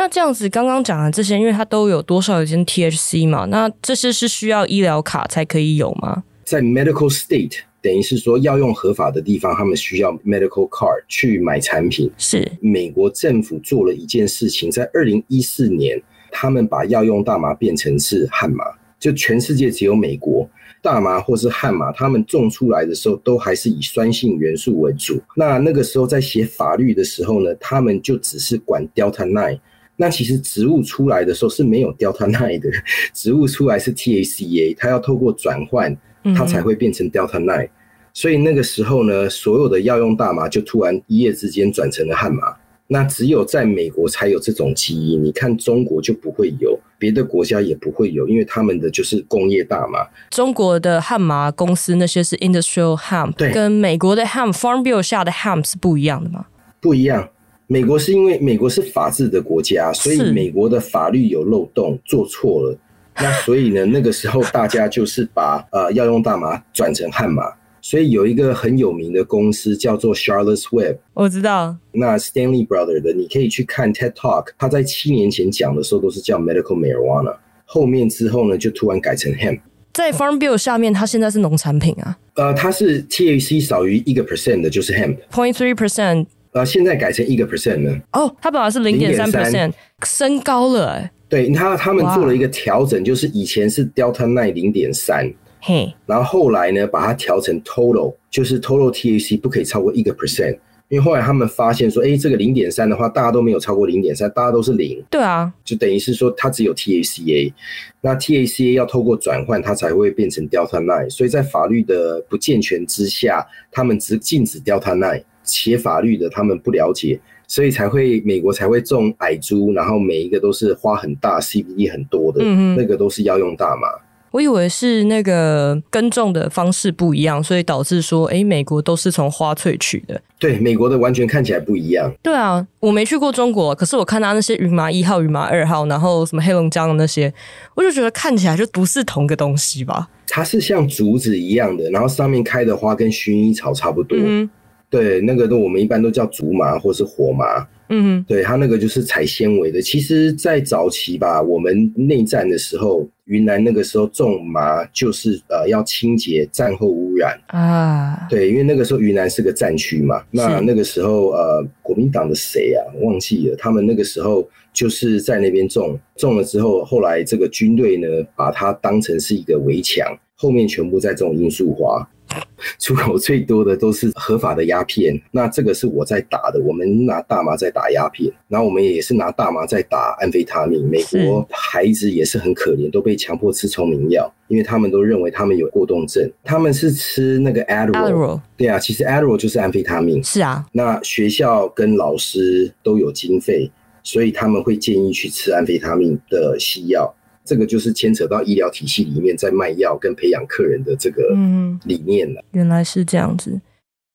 [0.00, 6.24] 那这样子刚刚讲的这些，因为它都有多少有些 THC 嘛，那这些是需要医疗卡才可以有吗？
[6.42, 7.58] 在 medical state。
[7.82, 12.10] 等于是说，要用合法的地方，他们需要 medical card 去买产品。
[12.16, 18.64] 是美国政府做了一件事情，在二零一四年，他们把药用大麻变成是汉麻，
[18.98, 20.48] 就全世界只有美国
[20.80, 25.20] 大麻或是汉麻，他们种出来的时候都还是以酸性元素为主。
[25.36, 29.60] 那那个时候在写法律的时候呢，他们就只是管 Delta Nine。
[30.00, 32.70] 那其实植物出来的时候是没有 Delta Nine 的，
[33.12, 35.94] 植物出来是 TACA，它要透过转换。
[36.36, 37.70] 它才会变成 Delta Nine，
[38.12, 42.54] 所以那个时候呢，所有的药用大麻就突然一夜之间转成了汉麻。
[42.88, 50.06] 那只有在美国才有这种基因，你看中国就不会有，别的国家也不会有，因为他们的就是工业大麻。
[50.28, 56.44] 中国的汉麻公司那些是 Industrial Hemp，对，跟美国的 Hemp Farm Bill 下的 Hemp 是不一样的吗？
[56.82, 57.30] 不一样，
[57.72, 62.76] 美国是因为美国是法治的国家，所以美国的法律有漏洞，做错了。
[63.14, 67.44] 那所以呢，那个时候大家就是把呃药用大麻转成汉麻，
[67.80, 71.76] 所以有一个很有名的公司叫做 Charlotte's Web，我知道。
[71.92, 79.60] 那 Stanley Brother 的，你可以去看 TED Talk，他在七年前讲的时候都是叫 Medical Marijuana，后面之后呢就突然改成 Hemp。
[79.92, 82.18] 在 Farm Bill 下面，它现在是农产品啊。
[82.34, 86.26] 呃，它是 THC 少于一个 percent 的，就是 Hemp，point three percent。
[86.52, 88.00] 呃，现在改成一个 percent 了。
[88.12, 89.72] 哦，它本来是零点三 percent，
[90.04, 91.10] 升高了哎。
[91.28, 100.58] 对他，他们做了一个调整，就是以前是 Delta Nine 零点三，嘿，然后后来呢，把它调成 Total，就是 Total T A C 不可以超过一个 percent，
[100.88, 107.52] 因为后来他们发现说，哎，这个零点三的话，大家都没有超过零点三，大家都是零，对啊，就等于是说它只有 TACA，
[108.00, 117.20] 那 TACA 要透过转换，它才会变成 Delta Nine，所以在法律的不健全之下，他们只禁止 Delta Nine，写法律的他们不了解。
[117.46, 123.88] 所以才会美国才会种矮株，然后每一个都是花很大、CBD 很多的，嗯，那个都是药用大麻。
[124.30, 130.22] 我以为是那个耕种的方式不一样，所以导致说，哎，美国都是从花萃取的。
[130.38, 132.14] 对，美国的完全看起来不一样。
[132.22, 137.34] 对啊，我没去过中国，可是我看到那些云麻一号、云麻二号，然后什么黑龙江的那些，
[137.74, 140.08] 我就觉得看起来就不是同个东西吧？
[140.28, 144.16] 它是像竹子一样的，然后上面开的花跟薰衣草差不多。
[144.16, 144.48] 嗯。
[144.90, 149.80] 对，那个都我们一般都叫竹麻或是火麻，嗯哼，对，它那个就是采纤维的。
[149.80, 158.26] 其实，在早期吧，我们内战的时候，云南那个时候种麻就是呃要清洁战后污染啊。
[158.28, 172.04] 对，因为那个时候云南是个战区嘛，那那个时候呃国民党的谁啊忘记了，他们那个时候就是在那边种，种了之后，后来这个军队呢把它当成是一个围墙，后面全部在种罂粟花。
[172.78, 176.60] 出口最多的都是合法的鸦片，那这个是我在打的。
[176.60, 180.88] 我们拿大麻在打鸦片，然后我们也是拿大麻在打安非他命。
[180.88, 186.30] 美国孩子也是很可怜，都被强迫吃聪明药，因为他们都认为他们有过动症。
[186.44, 190.22] 他们是吃那个 Adderall，对啊，其实 Adderall 就是安非他命。
[190.22, 193.70] 是啊，那学校跟老师都有经费，
[194.02, 197.14] 所以他们会建议去吃安非他命的西药。
[197.50, 201.36] 这个就是牵扯到医疗体系里面在卖药跟培养客人的这个
[201.82, 202.40] 理念了。
[202.52, 203.60] 原来是这样子。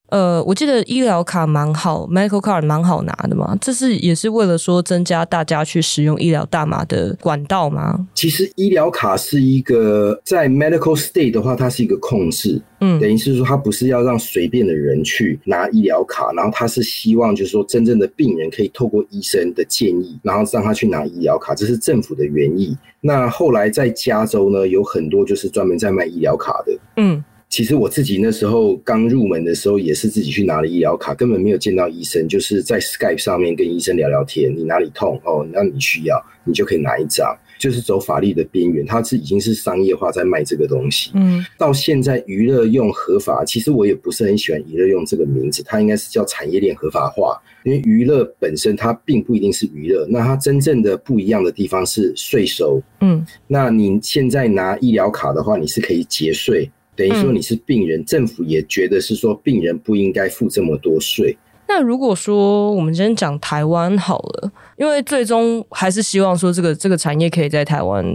[0.10, 3.58] 呃，我记得医疗卡蛮好，medical card 蛮好拿的嘛。
[3.60, 8.08] 这是也是为了说增加大家去使用医疗大麻的管道吗？
[8.14, 22.78] 其实医疗卡是一个在 medical state 的话，它是一个控制，嗯，等于是说它不是要让随便的人去拿医疗卡，然后它是希望就是说真正的病人可以透过医生的建议，然后让他去拿医疗卡，这是政府的原意。
[23.02, 27.24] 那后来在加州呢，有很多就是专门在卖医疗卡的，嗯。
[27.48, 34.54] 其实我自己那时候刚入门的时候，也是自己去拿了医疗卡，根本没有见到医生，就是在 Skype 上面跟医生聊聊天。
[34.54, 35.48] 你哪里痛哦？
[35.54, 38.86] 那你需要，你就可以拿一张，就是走法律的边缘。
[38.86, 41.12] 它是已经是商业化在卖这个东西。
[41.14, 47.42] 嗯，到现在娱乐用合法，其实我也不是很喜欢娱乐用这个名字，它应该是叫产业链合法化。
[47.64, 52.82] 因为娱乐本身它并不一定是娱乐，那它真正的不一样的地方是税收。
[53.00, 56.70] 嗯，那你现在拿医疗卡的话，你是可以节税。
[56.96, 68.06] 等于说你是病人，嗯，政府也觉得是说病人不应该付这么多税，那如果说我们今天讲台湾好了，因为最终还是希望说这个这个产业可以在台湾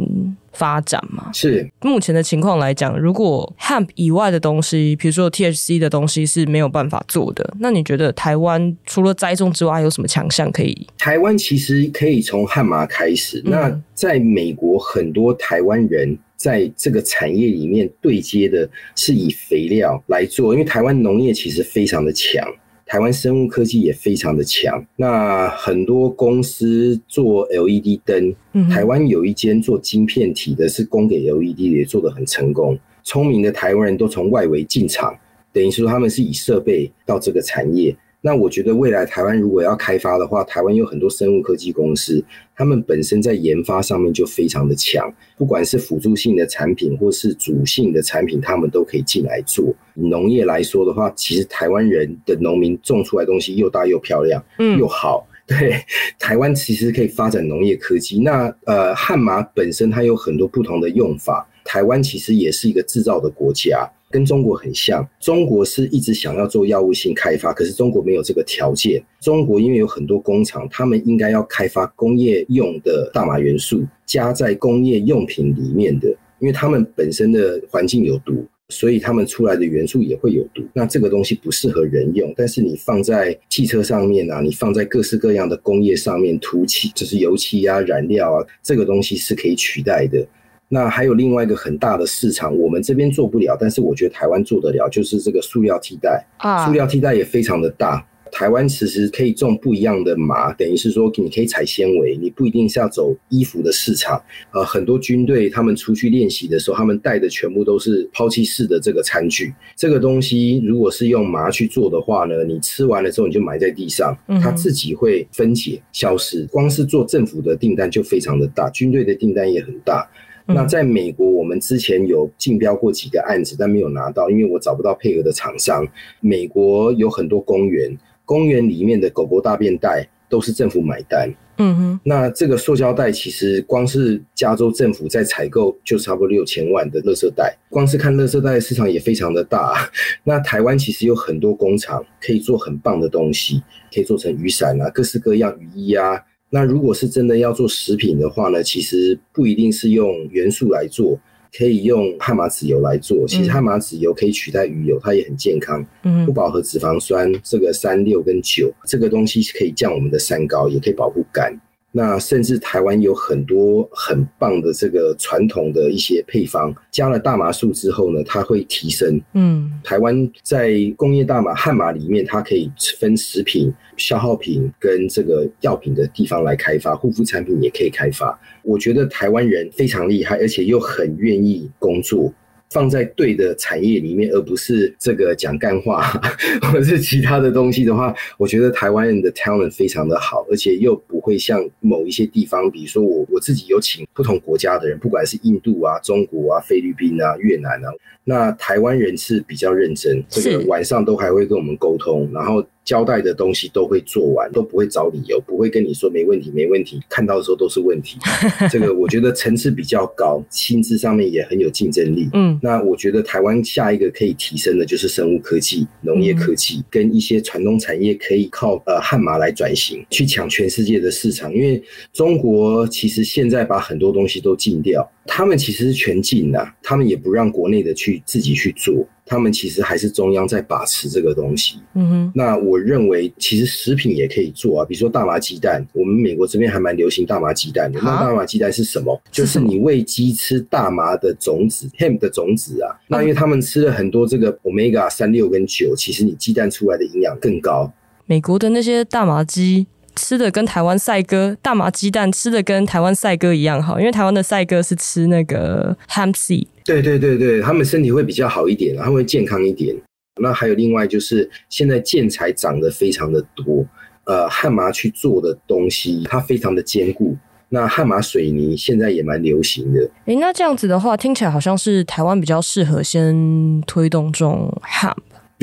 [0.53, 1.31] 发展嘛。
[1.33, 10.87] 是目前的情况来讲，如果 hemp 以外的东西，比如说 THC 的东西是没有办法做的，那你觉得台湾除了栽种之外，还有什么强项可以？
[10.97, 13.43] 台湾其实可以从汉麻开始。
[13.45, 22.42] 嗯、那在美国，很多台湾人在这个产业里面对接的是以肥料来做，因为台湾农业其实非常的强。
[22.87, 28.35] 台湾生物科技也非常的强，那很多公司做 LED 灯，
[28.70, 32.76] 台湾有一间做晶片体的，是供给 LED 的，也做得很成功。
[33.05, 35.14] 聪明的台湾人都从外围进场，
[35.53, 37.94] 等于说他们是以设备到这个产业。
[38.22, 42.22] 那我觉得未来台湾如果要开发的话，台湾有很多生物科技公司，
[42.61, 49.75] 他们本身在研发上面就非常的强，不管是辅助性的产品或是主性的产品，他们都可以进来做。
[49.94, 55.27] 以农业来说的话，其实台湾人的农民种出来的东西又大又漂亮，嗯，又好。
[55.46, 55.83] 对，
[56.18, 58.20] 台湾其实可以发展农业科技。
[58.20, 63.90] 那呃，汉麻本身它有很多不同的用法，台湾其实也是一个制造的国家。
[64.11, 69.01] 跟中国很像，中国是一直想要做药物性开发，可是中国没有这个条件。
[69.20, 76.09] 中国因为有很多工厂，他们应该要开发工业用的大麻元素，加在工业用品里面的，
[76.40, 80.64] 因为他们本身的环境有毒，所以他们出来的元素也会有毒。
[80.73, 90.27] 那这个东西不适合人用，但是你放在汽车上面啊，你放在各式各样的工业上面涂漆，就是油漆啊、燃料啊，这个东西是可以取代的。
[90.72, 98.06] 那还有另外一个很大的市场，我们这边做不了，但是我觉得台湾做得了，就是这个塑料替代啊，塑料替代也非常的大。
[98.33, 104.22] 台湾其实可以种不一样的麻，等于是说你可以采纤维，你不一定是要走衣服的市场。
[104.52, 109.52] 呃，很多军队他们出去练习的时候，他们带的全部都是抛弃式的这个餐具。
[109.74, 116.46] 这个东西如果是用麻去做的话呢，你吃完了之后你就埋在地上，它自己会分解消失。
[116.52, 120.09] 光是做政府的订单就非常的大，军队的订单也很大。
[120.55, 125.87] 那在美国，我们之前有竞标过几个案子，但没有拿到，因为我找不到配合的厂商。
[126.21, 131.33] 美国有很多公园，公园里面的狗狗大便袋都是政府买单。
[131.63, 139.75] 嗯哼，那这个塑胶袋其实光是加州政府在采购就差不多六千万的垃圾袋，光是看垃圾袋的市场也非常的大。
[140.25, 143.63] 那台湾其实有很多工厂可以做很棒的东西，
[143.95, 146.19] 可以做成雨伞啊，各式各样雨衣啊。
[146.51, 151.19] 那如果是真的要做食品的话呢，其实不一定是用元素来做，
[151.57, 153.25] 可以用汉麻籽油来做。
[153.29, 155.87] 其实汉麻籽油可以取代鱼油，它也很健康。
[156.03, 161.57] 嗯，不饱和脂肪酸这个三六跟九这个东西是可以降我们的三高，也可以保护肝。
[161.92, 169.20] 那甚至台湾有很多很棒的这个传统的一些配方，加了大麻素之后呢，它会提升。
[169.35, 178.38] 嗯，台湾在工业大麻汉麻里面，它可以分食品、消耗品跟这个药品的地方来开发，护肤产品也可以开发。
[178.62, 182.33] 我觉得台湾人非常厉害，而且又很愿意工作。
[182.70, 186.02] 放在对的产业里面，而不是这个讲干话
[186.62, 197.88] 或者是其他的东西的话，我觉得台湾人的 talent 非常的好，而且又不会像某一些地方，比如说我我自己有请不同国家的人，不管是印度啊、中国啊、菲律宾啊、越南啊，
[198.24, 202.64] 那台湾人是比较认真，这个晚上都还会跟我们沟通，然后。
[202.90, 207.00] 交代的东西都会做完，都不会找理由，不会跟你说没问题，没问题。
[207.09, 208.18] 看到的时候都是问题。
[208.68, 212.29] 这个我觉得层次比较高，薪资上面也很有竞争力。
[212.33, 221.55] 嗯，那我觉得台湾下一个可以提升的就是生物科技、农业科技，嗯、跟一些传统产业可以靠呃悍马来转型，去抢全世界的市场。
[221.55, 221.81] 因为
[222.12, 229.07] 中国其实现在把很多东西都禁掉，他们其实是全禁的，他们也不让国内的去自己去做。
[229.31, 231.79] 他们其实还是中央在把持这个东西。
[231.95, 238.01] 嗯哼，那我认为其实食品也可以做啊，比如说大麻鸡蛋，我们美国这边还蛮流行大麻鸡蛋的。
[238.01, 239.23] 那大麻鸡蛋是什么？
[239.31, 242.90] 就是你喂鸡吃大麻的种子，hemp 的种子啊。
[243.07, 247.92] 那因为他们吃了很多这个 omega 三六跟九，其实你鸡蛋出来的营养更高。
[248.27, 249.87] 美国的那些大麻鸡。
[250.21, 256.66] 吃的跟台湾赛鸽大麻鸡蛋吃的跟台湾赛鸽一样好，因为台湾的赛鸽是吃那个 hemp seed。
[256.85, 259.96] 对对对对，他们身体会比较好一点，他们会健康一点。
[260.40, 263.87] 那还有另外就是现在建材涨得非常的多，
[264.25, 267.37] 呃，汉麻去做的东西它非常的坚固。
[267.73, 270.00] 那汉麻水泥现在也蛮流行的。
[270.27, 275.16] 诶，那这样子的话听起来好像是台湾比较适合先推动这种 hemp。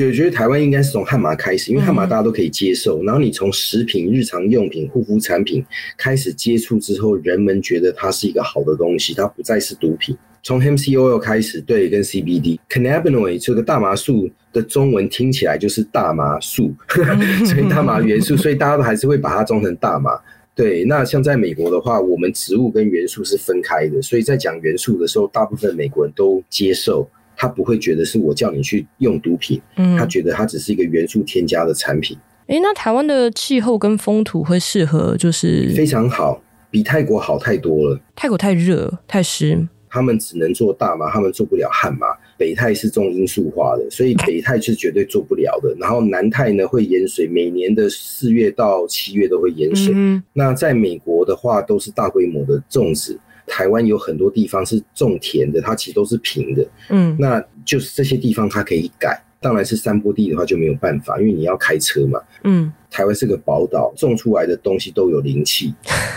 [0.06, 3.02] 我觉得台湾应该是从汉麻开始，因为汉麻大家都可以接受。
[3.02, 5.64] 然后你从食品、日常用品、护肤产品
[5.96, 10.16] 开始接触之后，人们觉得它是一个好的东西，它不再是毒品。
[10.44, 16.72] 从 hemp oil 开始，对，跟 CBD cannabinoid 这个大麻素的中文听起来就是大麻素，
[17.44, 20.12] 所以大麻元素，所以大家都还是会把它装成大麻。
[20.54, 27.08] 对，那像在美国的话，我们植物跟元素是分开的，所以在讲元素的时候，大部分美国人都接受。
[27.40, 32.18] 他不会觉得是我叫你去用毒品，嗯，他觉得它只是一个元素添加的产品。
[32.48, 38.00] 哎、欸，那台湾的气候跟风土会适合，就是非常好，比泰国好太多了。
[38.16, 42.08] 泰国太热太湿，他们只能做大麻，他们做不了旱麻。
[42.36, 45.76] 北泰是重罂粟花的，所以北泰是绝对做不了的。
[45.78, 49.92] 然后南泰呢会淹水，每年的四月到七月都会淹水。
[49.94, 53.18] 嗯、那在美国的话，都是大规模的种植。
[53.48, 59.20] 台湾有很多地方是种田的，它其实都是平的，嗯，那就是这些地方它可以改。
[59.40, 62.72] 当然是山坡地的话就没有办法，因为你要开车嘛，嗯。
[62.90, 65.72] 台湾是个宝岛，种出来的东西都有灵气。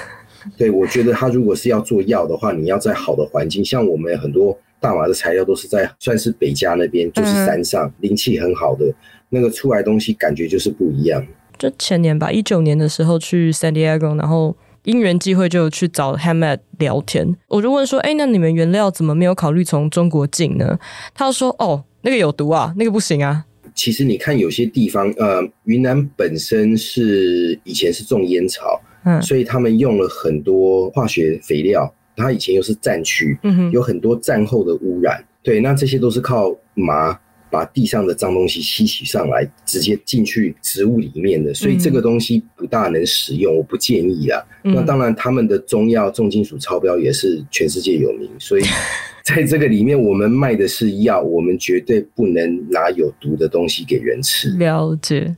[0.57, 8.91] 对，我觉得它如果是要做药的话，你要在好的环境，像我们很多大麻的材料都是在算是北加那边，就是山上灵气很好的
[9.29, 11.23] 那个出来东西，感觉就是不一样。
[11.59, 14.55] 就前年吧，一九年的时候去 San Diego，然后。
[14.83, 20.77] 因缘际会就去找 Hamed 聊天，我就问说：“哎、欸，那你们原料怎么没有考虑从中国进呢？”
[21.13, 37.17] 他说：“哦，那个有毒啊，那个不行啊。”其实你看有些地方，呃，云南本身是以前是种烟草，嗯，所以他们用了很多化学肥料，它以前又是战区，嗯哼，有很多战后的污染，对，那这些都是靠麻。
[37.51, 44.41] 把地上的脏东西吸取上来，直接进去植物里面的，所以这个东西不大能使用，我不建议啊。
[44.63, 48.63] 嗯、那当然，他们的中药重金属超标也是全世界有名，所以
[49.23, 54.49] 在这个里面，我们卖的是药，我们绝对不能拿有毒的东西给人吃。
[54.51, 55.35] 了解。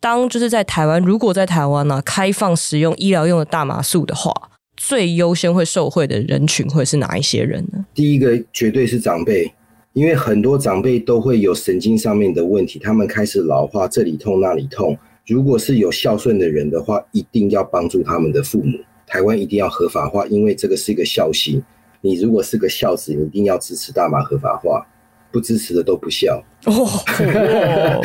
[0.00, 4.32] 当就是在台湾，如果在台湾呢、啊，开放使用医疗用的大麻素的话，
[4.76, 7.84] 最优先会受惠的人群会是哪一些人呢？
[7.94, 9.52] 第一个绝对是长辈。
[9.92, 14.96] 因为很多长辈都会有神经上面的问题，他们开始老化，这里痛那里痛。
[15.26, 18.78] 如果是有孝顺的人的话，一定要帮助他们的父母。
[19.06, 21.62] 台湾一定要合法化，因为这个是一个孝心。
[22.00, 24.86] 你如果是个孝子，你一定要支持大麻合法化。
[25.32, 26.86] 不支持的都不笑哦，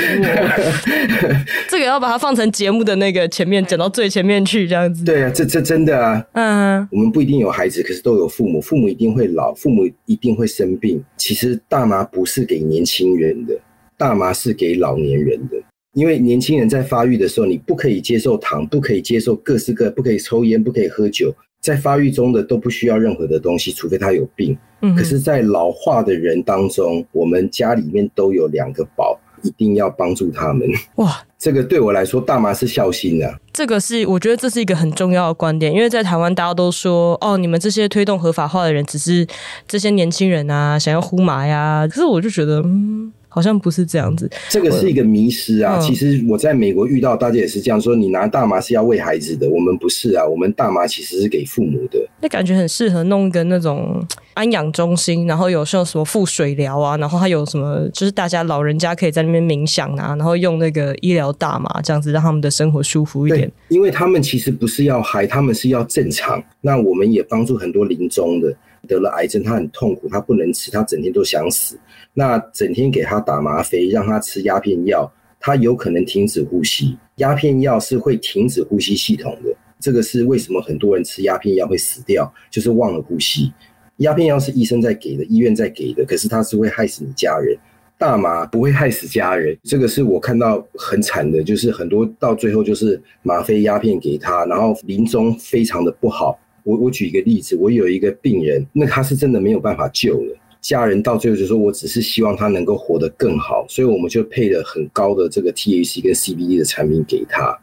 [1.69, 5.03] 这个要把它放成节目的那个前面讲到最前面去，这样子。
[5.03, 11.03] 对啊，这这真的啊，嗯，我们不一定有孩子，可是都有父母，父母一定会老，父母一定会生病。
[11.17, 13.53] 其实大麻不是给年轻人的，
[13.97, 15.57] 大麻是给老年人的，
[15.93, 21.32] 因为年轻人在发育的时候，你不可以接受糖，不可以接受各式各，不可以抽烟，不可以喝酒。
[21.59, 24.57] 在发育中的都不需要任何的东西，除非他有病。
[24.82, 30.67] 嗯，可是，在老化的人当中，我们家里面都有两个宝，一定要帮助他们。
[30.95, 33.38] 哇， 这个对我来说，大麻是孝心啊。
[33.51, 39.25] 这个是我觉得这是一个很重要的观点，因为在台湾大家都说，哦，你们这些推动合法化的人，只是
[39.67, 41.88] 这些年轻人啊，想要呼麻呀。
[41.89, 43.11] 可是我就觉得，嗯。
[43.38, 45.77] 好像不是这样子，这个是一个迷失啊。
[45.77, 51.99] 其实我在美国遇到大家也是这样说：你拿大麻是要喂孩子的，我们不是啊，我们大麻其实是给父母的。
[52.19, 63.51] 那感觉很适合弄一个那种安养中心，然后有时候什么腹水疗啊，然后还有什么就是大家老人家可以在那边冥想啊，然后用那个医疗大麻这样子，让他们的生活舒服一点。
[63.67, 66.43] 因为他们其实不是要嗨，他们是要正常。
[66.61, 68.51] 那我们也帮助很多临终的
[68.88, 71.77] 得了癌症，他很痛苦，他不能吃，他整天都想死。
[72.13, 76.97] 那整天给他打吗啡，让他吃鸦片药，他有可能停止呼吸。
[77.17, 83.53] 鸦片药是会停止呼吸系统的，这个是为什么很多人吃鸦片药会死掉，就是忘了呼吸。
[83.97, 87.55] 鸦片药是医生在给的，医院在给的，可是它是会害死你家人。
[87.99, 96.39] 大麻不会害死家人，这个是我看到很惨的，就是很多到最后就是吗啡鸦片给他，然后临终非常的不好。
[96.68, 100.38] 我我举一个例子，我有一个病人，那他是真的没有办法救了。
[100.59, 107.57] 家人到最后就说：“我只是希望他能够活得更好，所以我们就配了很高的这个 THC 跟 CBD 的产品给他。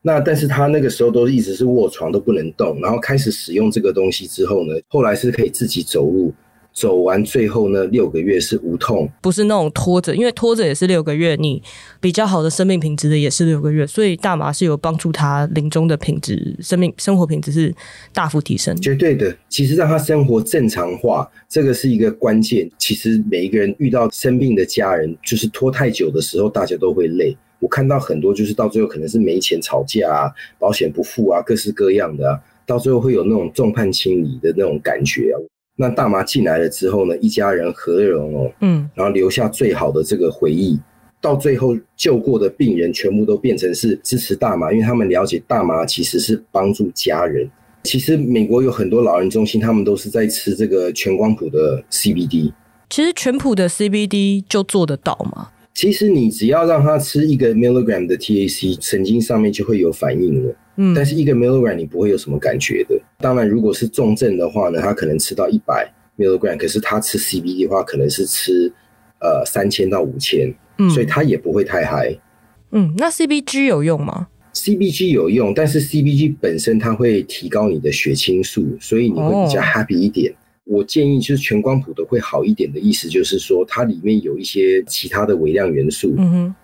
[0.00, 6.32] 那但是他那个时候都一直是卧床都不能动，然后开始使用这个东西之后呢，后来是可以自己走路。”
[6.78, 11.60] 走完最后呢，六个月是无痛，不是那种拖着，因为拖着也是六个月，你
[12.00, 17.74] 比较好的生命品质的也是六个月，所以大麻是有帮助他临终的品质、生命生活品质是
[18.12, 19.36] 大幅提升，绝对的。
[19.48, 22.70] 其实让他生活正常化，这个是一个关键。
[22.78, 27.36] 其实每一个人遇到生病的家人，就是拖太久的时候，大家都会累。
[27.58, 35.36] 我看到很多就是到最后可能是没钱吵架啊，保险不付啊，各式各样的啊，到最后会有那种众叛亲离的那种感觉啊。
[35.80, 40.76] 那大麻进来了之后呢，一家人和融哦，嗯，然后留下最好的这个回忆，
[41.20, 47.48] 到最后救过的病人全部都变成是支持大麻，因为他们了解大麻其实是帮助家人。
[47.84, 52.52] 其实美国有很多老人中心，他们都是在吃这个全光谱的 CBD。
[52.90, 55.50] 其实全谱的 CBD 就做得到吗？
[55.78, 60.56] 其实你只要让他吃一个 milligram 的 TAC，神经上面就会有反应了。
[60.74, 63.00] 嗯，但是一个 milligram 你不会有什么感觉的。
[63.18, 68.72] 当然，如果是重症的话呢，他可能吃到一百 milligram，可是他吃 CBD 的话，可能是吃
[69.20, 72.12] 呃三千到五千，嗯，所以他也不会太嗨。
[72.72, 80.32] 嗯，那 CBG 有用吗？CBG 有用，但是 CBG 本身它会提高你的血清素，所以你会比较 happy 一点。
[80.32, 80.36] 哦
[80.70, 86.14] 我建议就是全光谱的会好一点的意思，就是说它里面有一些其他的微量元素。
[86.18, 86.54] 嗯哼。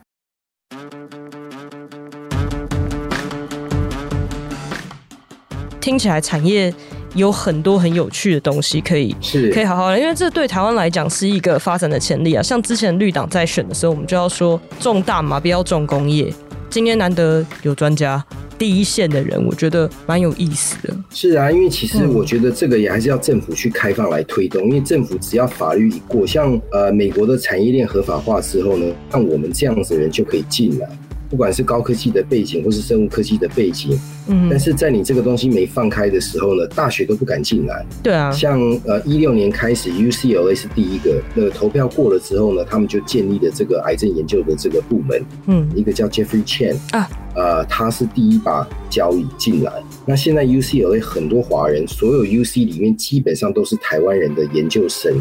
[5.80, 6.72] 听起来产业
[7.14, 12.42] 有很多很有趣的东西可以是可以好好的，因为这对台湾来讲是一个发展的潜力啊。
[12.42, 16.30] 像之前绿党在选的时候，我们就要说重大嘛，不要重工业。
[16.68, 18.22] 今天难得有专家。
[18.59, 20.96] 第一线的人，我觉得蛮有意思的。
[21.11, 24.62] 是啊，因为其实我觉得这个也还是要政府去开放来推动。
[24.62, 30.88] 嗯、因为政府只要法律一过，像呃美国的产业链合法化之后呢，像我们这样子的人就可以进来。
[31.31, 33.99] 不管是高科技的背景，或是生物科技的背景，
[34.29, 37.85] 嗯，但是在你这个东西没放开的时候呢，大学都不敢进来。
[38.03, 49.72] 对啊，像呃一六年开始，UCLA 是第一个，那个投票过了之后呢，他们就建立了这个癌症研究的这个部门，嗯，一个叫 Jeffrey Chen 啊，呃，他是第一把交椅进来。
[50.07, 55.12] 那现在 UCLA 很多华人，所有 UC 里面基本上都是台湾人的研究生，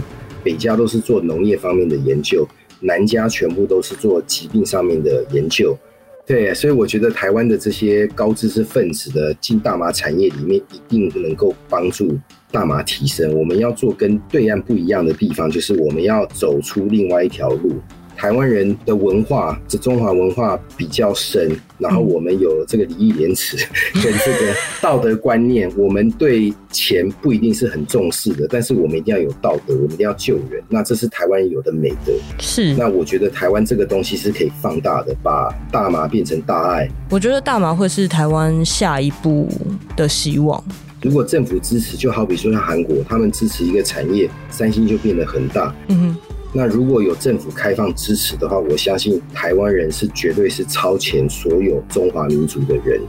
[0.44, 2.48] 北家都是做农业方面的研究，
[2.82, 5.78] 南家全部都是做疾病上面的研究。
[6.26, 12.18] 对，所以我觉得台湾的这些高知识分子的进大麻产业里面，一定能够帮助
[12.50, 13.38] 大麻提升。
[13.38, 17.74] 我们要做跟对岸不一样的地方，就是我们要走出另外一条路。
[18.16, 23.58] 台湾人的文化，这中华文化比较深，然后我们有这个礼义廉耻
[24.02, 32.14] 跟这个道德观念，我们对钱不一定是很重视的，但是我们一定要有道德，我们一定要救人，那这是台湾有的美德。
[32.40, 36.90] 是，那我觉得台湾这个东西是可以放大的，把大麻变成大爱。
[37.10, 39.50] 我觉得大麻会是台湾下一步
[39.96, 40.64] 的希望。
[41.02, 45.76] 如果政府支持，就好比说像韩国，他们支持一个产业，三星就变得很大。
[45.90, 46.18] 嗯哼。
[46.56, 53.02] 那如果有政府开放支持的话，我相信台湾人是绝对是超前所有中华民族的人。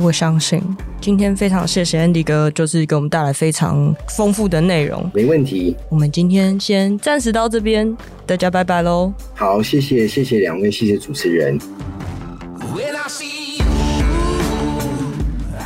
[0.00, 0.62] 我相信
[1.00, 5.10] 今天非常谢谢 Andy 哥，就是给我们带来非常丰富的内容。
[5.12, 7.94] 没问题，我们今天先暂时到这边，
[8.24, 9.12] 大家拜拜喽。
[9.34, 11.58] 好，谢谢谢谢两位，谢谢主持人。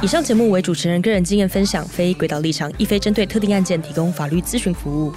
[0.02, 5.12] 以上节目为主持人个人经验分享，非轨道立场，亦非针对特定案件提供法律咨询服务。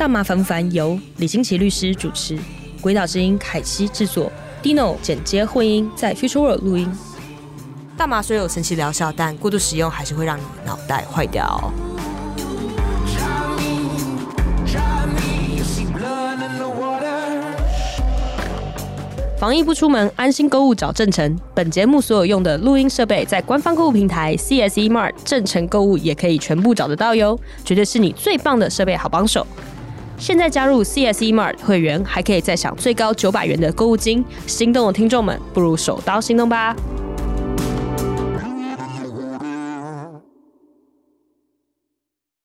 [0.00, 0.72] 大麻烦不烦？
[0.72, 2.34] 由李新奇律师主持，
[2.80, 4.32] 鬼岛之音凯西制作
[4.62, 6.90] ，Dino 剪接混音，在 Future World 录音。
[7.98, 11.70] 大麻虽有神奇疗效，但过度使用还是会让你脑袋坏掉。
[19.38, 21.38] 防疫不出门，安心购物找正成。
[21.54, 29.46] 本节目所有用的录音设备，在官方购物平台 CSE Mart 正成购物也可以全部找得到哟，绝对是你最棒的设备好帮手。
[30.20, 34.22] 现在加入 CSE Mart 会员，还可以再享最高九百元的购物金。
[34.46, 36.76] 心动的听众们，不如手刀行动吧！